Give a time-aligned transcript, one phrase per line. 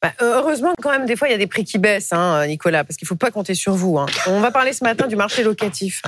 [0.00, 2.84] Bah, heureusement, quand même, des fois, il y a des prix qui baissent, hein, Nicolas,
[2.84, 3.98] parce qu'il ne faut pas compter sur vous.
[3.98, 4.06] Hein.
[4.26, 6.02] On va parler ce matin du marché locatif.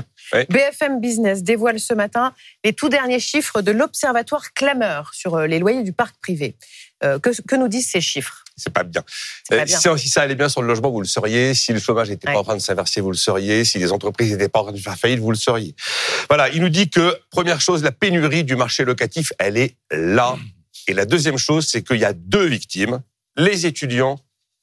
[0.48, 2.32] BFM Business dévoile ce matin
[2.64, 6.54] les tout derniers chiffres de l'Observatoire Clameur sur euh, les loyers du parc privé.
[7.02, 8.44] Euh, que, que nous disent ces chiffres?
[8.56, 9.02] C'est pas bien.
[9.48, 9.96] Pas bien.
[9.96, 11.54] Si, ça allait bien sur le logement, vous le sauriez.
[11.54, 13.64] Si le chômage n'était pas en train de s'inverser, vous le sauriez.
[13.64, 15.74] Si les entreprises n'étaient pas en train de faire faillite, vous le sauriez.
[16.28, 20.36] Voilà, il nous dit que, première chose, la pénurie du marché locatif, elle est là.
[20.88, 23.00] Et la deuxième chose, c'est qu'il y a deux victimes,
[23.40, 24.18] les étudiants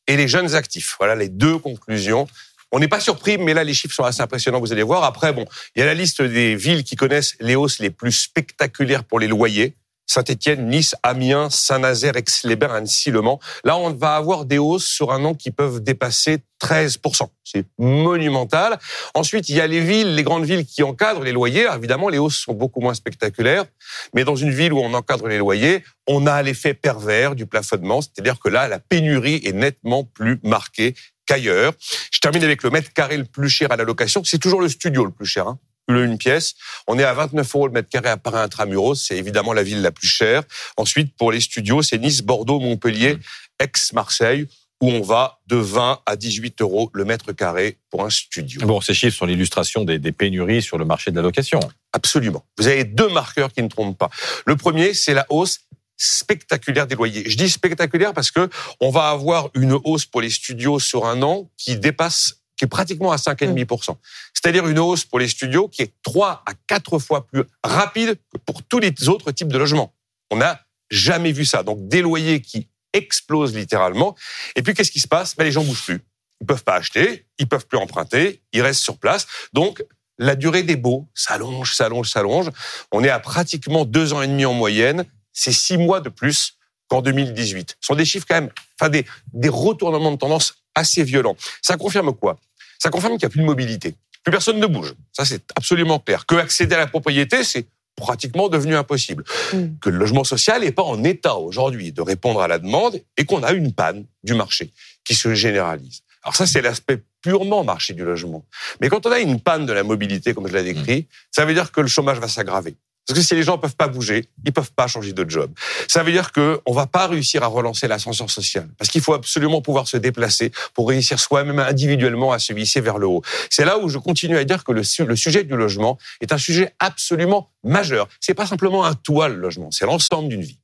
[0.08, 0.96] et les jeunes actifs.
[1.00, 2.28] Voilà les deux conclusions.
[2.72, 5.04] On n'est pas surpris, mais là, les chiffres sont assez impressionnants, vous allez voir.
[5.04, 5.46] Après, bon,
[5.76, 9.20] il y a la liste des villes qui connaissent les hausses les plus spectaculaires pour
[9.20, 9.76] les loyers.
[10.08, 13.40] Saint-Étienne, Nice, Amiens, Saint-Nazaire, Aix-les-Bains, Annecy, Le Mans.
[13.64, 17.28] Là, on va avoir des hausses sur un an qui peuvent dépasser 13%.
[17.44, 18.80] C'est monumental.
[19.14, 21.68] Ensuite, il y a les villes, les grandes villes qui encadrent les loyers.
[21.76, 23.66] évidemment, les hausses sont beaucoup moins spectaculaires.
[24.14, 28.02] Mais dans une ville où on encadre les loyers, on a l'effet pervers du plafonnement.
[28.02, 31.74] C'est-à-dire que là, la pénurie est nettement plus marquée qu'ailleurs.
[32.12, 34.24] Je termine avec le mètre carré le plus cher à la location.
[34.24, 35.48] C'est toujours le studio le plus cher.
[35.48, 36.56] Hein une pièce.
[36.88, 38.96] On est à 29 euros le mètre carré à Paris intramuros.
[38.96, 40.44] C'est évidemment la ville la plus chère.
[40.76, 43.20] Ensuite, pour les studios, c'est Nice, Bordeaux, Montpellier, mmh.
[43.60, 44.48] Aix-Marseille
[44.82, 48.62] où on va de 20 à 18 euros le mètre carré pour un studio.
[48.66, 51.60] Bon, ces chiffres sont l'illustration des, des, pénuries sur le marché de la location.
[51.94, 52.46] Absolument.
[52.58, 54.10] Vous avez deux marqueurs qui ne trompent pas.
[54.46, 55.62] Le premier, c'est la hausse
[55.98, 57.28] spectaculaire des loyers.
[57.28, 58.50] Je dis spectaculaire parce que
[58.80, 62.68] on va avoir une hausse pour les studios sur un an qui dépasse qui est
[62.68, 63.96] pratiquement à 5,5%.
[64.34, 68.38] C'est-à-dire une hausse pour les studios qui est 3 à 4 fois plus rapide que
[68.40, 69.94] pour tous les autres types de logements.
[70.32, 70.60] On n'a
[70.90, 71.64] jamais vu ça.
[71.64, 74.16] Donc des loyers qui explosent littéralement.
[74.56, 75.36] Et puis qu'est-ce qui se passe?
[75.36, 76.02] Ben, Les gens bougent plus.
[76.42, 79.28] Ils peuvent pas acheter, ils peuvent plus emprunter, ils restent sur place.
[79.54, 79.84] Donc
[80.20, 82.50] la durée des baux s'allonge, s'allonge, s'allonge.
[82.92, 85.06] On est à pratiquement deux ans et demi en moyenne.
[85.34, 87.78] C'est six mois de plus qu'en 2018.
[87.80, 88.50] Ce sont des chiffres quand même,
[88.80, 91.36] enfin des, des retournements de tendance assez violents.
[91.62, 92.38] Ça confirme quoi?
[92.80, 93.96] Ça confirme qu'il n'y a plus de mobilité.
[94.24, 94.94] Plus personne ne bouge.
[95.14, 96.26] Ça, c'est absolument clair.
[96.26, 99.24] Que accéder à la propriété, c'est pratiquement devenu impossible.
[99.54, 99.80] Mm.
[99.82, 103.26] Que le logement social n'est pas en état aujourd'hui de répondre à la demande et
[103.26, 104.72] qu'on a une panne du marché
[105.04, 106.02] qui se généralise.
[106.24, 108.46] Alors ça, c'est l'aspect purement marché du logement.
[108.82, 111.06] Mais quand on a une panne de la mobilité, comme je l'ai décrit, mm.
[111.32, 112.76] ça veut dire que le chômage va s'aggraver.
[113.08, 115.52] Parce que si les gens peuvent pas bouger, ils peuvent pas changer de job.
[115.88, 118.68] Ça veut dire qu'on ne va pas réussir à relancer l'ascenseur social.
[118.78, 122.98] Parce qu'il faut absolument pouvoir se déplacer pour réussir soi-même individuellement à se visser vers
[122.98, 123.22] le haut.
[123.50, 126.38] C'est là où je continue à dire que le, le sujet du logement est un
[126.38, 128.10] sujet absolument majeur.
[128.20, 129.72] C'est pas simplement un toit, le logement.
[129.72, 130.60] C'est l'ensemble d'une vie.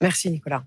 [0.00, 0.64] Merci, Nicolas.